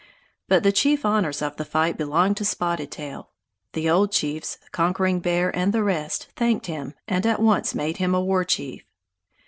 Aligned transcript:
But 0.47 0.63
the 0.63 0.71
chief 0.71 1.05
honors 1.05 1.43
of 1.43 1.57
the 1.57 1.63
fight 1.63 1.95
belonged 1.95 2.35
to 2.37 2.43
Spotted 2.43 2.89
Tail. 2.89 3.29
The 3.73 3.87
old 3.87 4.11
chiefs, 4.11 4.57
Conquering 4.71 5.19
Bear 5.19 5.55
and 5.55 5.73
the 5.73 5.83
rest, 5.83 6.29
thanked 6.35 6.65
him 6.65 6.95
and 7.07 7.23
at 7.27 7.39
once 7.39 7.75
made 7.75 7.97
him 7.97 8.15
a 8.15 8.19
war 8.21 8.43
chief. 8.43 8.83